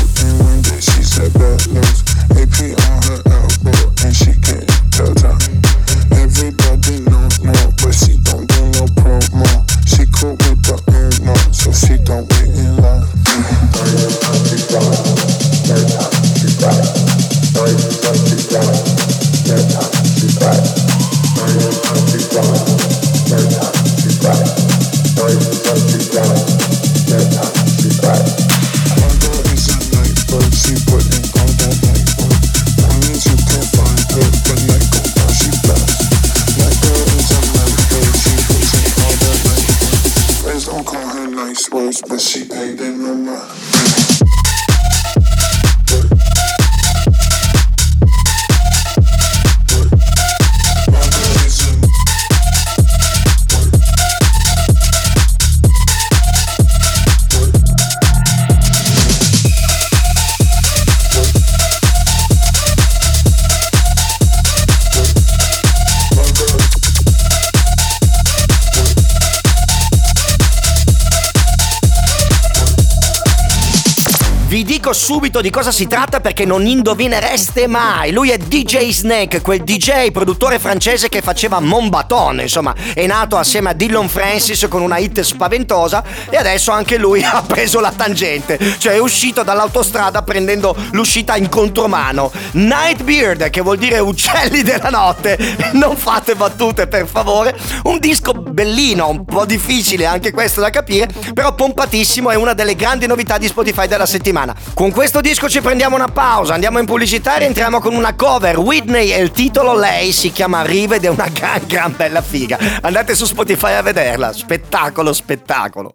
Subito 75.39 75.41
di 75.41 75.51
cosa 75.51 75.73
si 75.73 75.87
tratta 75.87 76.21
perché 76.21 76.45
non 76.45 76.67
indovinereste 76.67 77.67
mai. 77.67 78.13
Lui 78.13 78.31
è 78.31 78.39
DJ 78.39 78.91
Snake, 78.91 79.41
quel 79.41 79.63
DJ 79.63 80.11
produttore 80.11 80.59
francese 80.59 81.09
che 81.09 81.23
faceva 81.23 81.61
Mon 81.61 81.89
Baton, 81.89 82.41
insomma, 82.41 82.75
è 82.95 83.07
nato 83.07 83.37
assieme 83.37 83.71
a 83.71 83.73
Dillon 83.73 84.09
Francis 84.09 84.67
con 84.69 84.83
una 84.83 84.99
hit 84.99 85.21
spaventosa 85.21 86.03
e 86.29 86.37
adesso 86.37 86.71
anche 86.71 86.97
lui 86.97 87.23
ha 87.25 87.43
preso 87.43 87.81
la 87.81 87.93
tangente, 87.95 88.59
cioè 88.79 88.95
è 88.95 88.99
uscito 88.99 89.43
dall'autostrada 89.43 90.23
prendendo 90.23 90.77
l'uscita 90.93 91.37
in 91.37 91.49
contromano. 91.49 92.33
Nightbeard, 92.53 93.51
che 93.51 93.61
vuol 93.61 93.79
dire 93.79 93.99
uccelli 93.99 94.63
della 94.63 94.91
notte, 94.91 95.39
non 95.73 95.97
fate 95.97 96.35
battute 96.35 96.87
per 96.87 97.07
favore, 97.07 97.57
un 97.85 97.99
disco 97.99 98.33
bellino, 98.33 99.09
un 99.09 99.25
po' 99.25 99.45
difficile 99.45 100.07
anche 100.07 100.33
questo 100.33 100.61
da 100.61 100.71
capire, 100.71 101.09
però 101.35 101.55
pompatissimo, 101.55 102.31
è 102.31 102.35
una 102.35 102.55
delle 102.55 102.75
grandi 102.75 103.07
novità 103.07 103.39
di 103.39 103.47
Spotify 103.47 103.87
della 103.87 104.07
settimana. 104.07 104.55
Con 104.75 104.91
questo 104.91 105.21
disco 105.29 105.47
ci 105.47 105.61
prendiamo 105.61 105.95
una 105.95 106.09
pausa, 106.09 106.55
andiamo 106.55 106.79
in 106.79 106.87
pubblicità 106.87 107.37
e 107.37 107.41
rientriamo 107.41 107.81
con 107.81 107.95
una 107.95 108.15
cover. 108.15 108.57
Whitney 108.59 109.13
e 109.13 109.21
il 109.21 109.31
titolo 109.31 109.77
Lei 109.77 110.11
si 110.11 110.33
chiama 110.33 110.63
Rive 110.63 110.97
ed 110.97 111.05
è 111.05 111.09
una 111.09 111.29
gran 111.31 111.61
gran 111.67 111.95
bella 111.95 112.23
figa. 112.23 112.59
Andate 112.81 113.15
su 113.15 113.27
Spotify 113.27 113.73
a 113.73 113.83
vederla, 113.83 114.33
spettacolo, 114.33 115.13
spettacolo. 115.13 115.93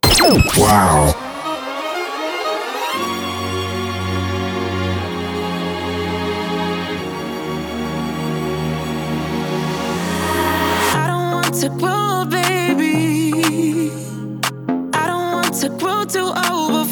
Wow. 0.56 1.16
To 11.62 11.70
grow, 11.70 12.26
baby. 12.26 13.32
I 14.92 15.06
don't 15.06 15.34
want 15.34 15.54
to 15.62 15.70
grow 15.78 16.04
too 16.04 16.34
old 16.50 16.83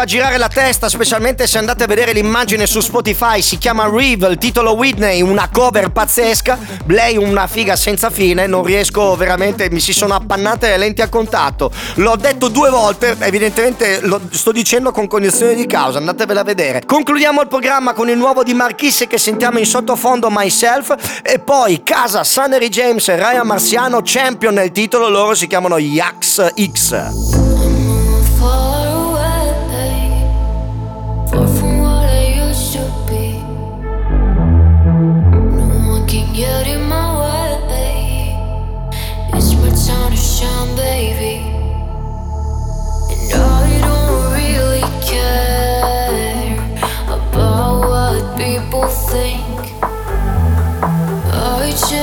fa 0.00 0.06
girare 0.06 0.38
la 0.38 0.48
testa, 0.48 0.88
specialmente 0.88 1.46
se 1.46 1.58
andate 1.58 1.84
a 1.84 1.86
vedere 1.86 2.12
l'immagine 2.12 2.66
su 2.66 2.80
Spotify. 2.80 3.42
Si 3.42 3.58
chiama 3.58 3.86
Reeve, 3.86 4.28
il 4.28 4.38
titolo 4.38 4.72
Whitney, 4.72 5.20
una 5.20 5.50
cover 5.52 5.90
pazzesca. 5.90 6.58
Lei 6.86 7.18
una 7.18 7.46
figa 7.46 7.76
senza 7.76 8.08
fine. 8.08 8.46
Non 8.46 8.64
riesco 8.64 9.14
veramente, 9.14 9.68
mi 9.68 9.78
si 9.78 9.92
sono 9.92 10.14
appannate 10.14 10.68
le 10.68 10.78
lenti 10.78 11.02
a 11.02 11.08
contatto. 11.08 11.70
L'ho 11.96 12.16
detto 12.16 12.48
due 12.48 12.70
volte, 12.70 13.14
evidentemente 13.18 14.00
lo 14.00 14.18
sto 14.30 14.52
dicendo 14.52 14.90
con 14.90 15.06
cognizione 15.06 15.54
di 15.54 15.66
causa. 15.66 15.98
Andatevela 15.98 16.40
a 16.40 16.44
vedere. 16.44 16.82
Concludiamo 16.86 17.42
il 17.42 17.48
programma 17.48 17.92
con 17.92 18.08
il 18.08 18.16
nuovo 18.16 18.42
di 18.42 18.54
Marchisse 18.54 19.06
che 19.06 19.18
sentiamo 19.18 19.58
in 19.58 19.66
sottofondo 19.66 20.28
Myself. 20.30 20.94
E 21.22 21.40
poi 21.40 21.82
Casa, 21.82 22.24
Sunnery 22.24 22.70
James 22.70 23.06
e 23.08 23.16
Ryan 23.16 23.46
Marciano, 23.46 24.00
champion 24.02 24.54
nel 24.54 24.72
titolo. 24.72 25.10
Loro 25.10 25.34
si 25.34 25.46
chiamano 25.46 25.76
Yax 25.76 26.54
X. 26.72 27.49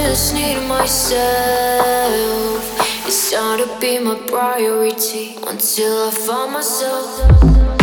just 0.10 0.34
need 0.34 0.58
myself. 0.70 1.18
It's 3.06 3.32
time 3.32 3.60
to 3.60 3.68
be 3.82 4.00
my 4.00 4.16
priority 4.28 5.36
until 5.46 6.08
I 6.08 6.12
find 6.12 6.54
myself. 6.54 7.77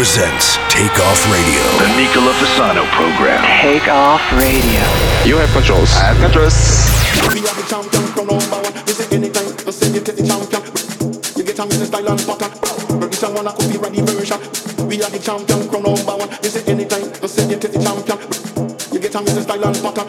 Presents 0.00 0.56
Take 0.72 0.96
Off 0.96 1.20
Radio. 1.28 1.60
The 1.76 1.92
Nicola 1.92 2.32
Fasano 2.40 2.88
program. 2.96 3.44
Take 3.60 3.84
off 3.92 4.24
radio. 4.32 4.80
You 5.28 5.36
have 5.36 5.52
controls. 5.52 5.92
I 5.92 6.08
have 6.08 6.20
controls. 6.24 6.56
We 7.36 7.44
are 7.44 7.52
the 7.52 7.68
champion, 7.68 8.08
crown 8.16 8.32
number 8.32 8.64
one. 8.64 8.72
You 8.88 8.96
say 8.96 9.04
anytime, 9.12 9.44
you 9.44 9.72
say 9.76 9.92
you 9.92 10.00
the 10.00 10.24
champion. 10.24 10.64
You 11.36 11.44
get 11.44 11.60
a 11.60 11.84
style 11.84 12.08
and 12.08 12.20
pattern. 12.24 12.48
This 13.12 13.20
wanna 13.28 13.52
copyright 13.52 13.92
the 13.92 14.00
version. 14.08 14.40
We 14.88 15.04
are 15.04 15.12
the 15.12 15.20
champion, 15.20 15.68
crown 15.68 15.84
number 15.84 16.16
one. 16.16 16.32
You 16.40 16.48
say 16.48 16.64
anytime, 16.64 17.04
you 17.20 17.28
say 17.28 17.44
you 17.44 17.60
the 17.60 17.68
champion. 17.76 18.16
You 18.96 19.00
get 19.04 19.12
a 19.12 19.20
music 19.20 19.44
style 19.44 19.68
and 19.68 19.76
pattern. 19.84 20.08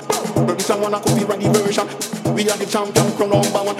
This 0.55 0.71
one 0.71 0.87
wanna 0.87 1.03
copyright 1.03 1.43
the 1.43 1.51
version. 1.51 1.87
We 2.31 2.47
are 2.47 2.55
the 2.55 2.63
champion, 2.63 3.11
crown 3.19 3.35
number 3.35 3.59
one. 3.59 3.75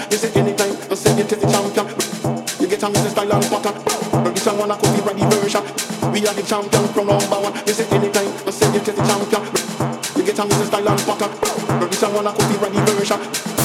I 12.24 12.32
could 12.32 12.48
be 12.48 12.56
version. 12.92 13.18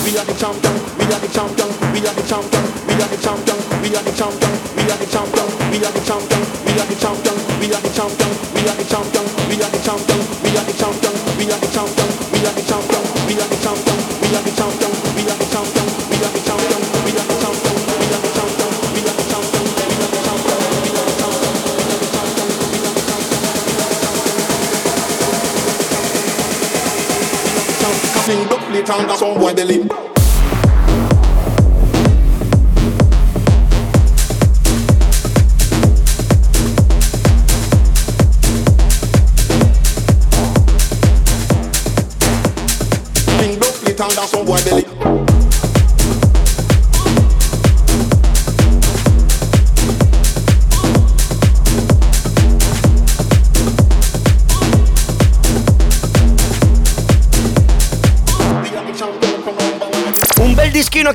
We 0.04 0.18
are 0.18 0.26
the 0.26 0.34
champion. 0.34 0.97
down 28.98 29.10
and 29.10 29.20
some 29.20 29.40
boy 29.40 29.54
they 29.54 29.66
leap. 29.66 29.92
Down, 43.98 44.12
some 44.12 44.46
boy 44.46 44.64
belly. 44.64 44.87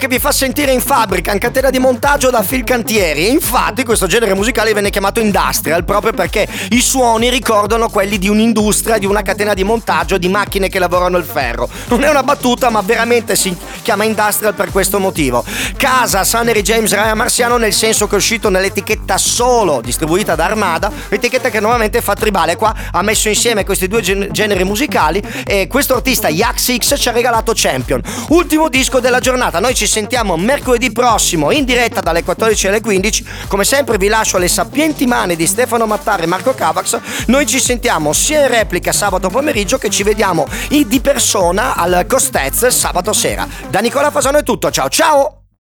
Che 0.03 0.09
vi 0.09 0.19
fa 0.19 0.33
sentire 0.33 0.73
in 0.73 0.81
fabbrica, 0.81 1.31
in 1.31 1.39
catena 1.39 1.71
di 1.71 1.79
montaggio 1.79 2.29
da 2.29 2.43
Phil 2.43 2.65
Cantieri. 2.65 3.31
Infatti 3.31 3.85
questo 3.85 4.09
genere 4.09 4.35
musicale 4.35 4.73
viene 4.73 4.91
chiamato 4.91 5.21
industrial 5.21 5.85
proprio 5.85 6.13
perché 6.13 6.49
i 6.71 6.81
suoni 6.81 7.31
ricordano 7.31 7.89
quelli 7.89 8.19
di 8.19 8.29
un'industria, 8.29 8.99
di 8.99 9.07
una 9.07 9.23
catena 9.23 9.55
di 9.55 9.63
montaggio 9.63 10.19
di 10.19 10.27
macchine 10.27 10.69
che 10.69 10.81
lavorano 10.81 11.19
il 11.19 11.25
ferro. 11.25 11.69
Non 11.87 12.03
è 12.03 12.09
una 12.11 12.25
battuta, 12.25 12.69
ma 12.69 12.81
veramente 12.81 13.37
si 13.37 13.57
chiama 13.83 14.05
industrial 14.05 14.55
per 14.55 14.71
questo 14.71 14.99
motivo. 14.99 15.45
Casa 15.77 16.25
Sunnery 16.25 16.63
James 16.63 16.93
Ryan 16.93 17.17
Marciano 17.17 17.57
nel 17.59 17.73
senso 17.73 18.07
che 18.07 18.15
è 18.15 18.19
uscito 18.19 18.49
nell'etichetta 18.49 19.19
solo 19.19 19.81
distribuita 19.81 20.35
da 20.35 20.45
Armada, 20.45 20.91
etichetta 21.09 21.51
che 21.51 21.61
nuovamente 21.61 22.01
fa 22.01 22.15
tribale. 22.15 22.57
Qua 22.57 22.75
ha 22.93 23.03
messo 23.03 23.29
insieme 23.29 23.65
questi 23.65 23.89
due 23.89 24.01
gen- 24.01 24.29
generi 24.31 24.65
musicali 24.65 25.23
e 25.45 25.67
questo 25.67 25.95
artista 25.95 26.29
Yax 26.29 26.77
X 26.77 26.99
ci 26.99 27.09
ha 27.09 27.13
regalato 27.13 27.53
Champion. 27.55 28.01
Ultimo 28.29 28.69
disco 28.69 29.01
della 29.01 29.21
giornata. 29.21 29.59
Noi 29.59 29.75
ci 29.75 29.87
sentiamo 29.87 30.37
mercoledì 30.37 30.93
prossimo 30.93 31.51
in 31.51 31.65
diretta 31.65 32.01
dalle 32.01 32.23
14 32.23 32.69
alle 32.69 32.81
15. 32.81 33.27
Come 33.49 33.65
sempre 33.65 33.99
vi 33.99 34.09
lascio 34.09 34.37
alle 34.37 34.49
sapienti 34.49 35.07
mani 35.07 35.37
di 35.37 35.47
Stefano 35.47 35.87
Mattare 35.87 36.25
e 36.25 36.27
Marco 36.27 36.55
Cavax. 36.55 36.99
Noi 37.27 37.47
ci 37.47 37.61
sentiamo 37.61 38.13
sia 38.13 38.43
in 38.43 38.49
replica 38.49 38.93
sabato 38.93 39.29
pomeriggio 39.29 39.79
che 39.79 39.91
ci 39.91 40.03
vediamo 40.03 40.47
di 40.69 41.01
persona 41.01 41.75
al 41.75 42.05
Costez 42.09 42.67
sabato 42.69 43.13
sera. 43.13 43.47
Da 43.73 43.81
Nicola 43.81 44.11
Fasano 44.11 44.37
è 44.37 44.43
tutto. 44.43 44.71
Ciao 44.71 44.91
ciao! 44.91 45.42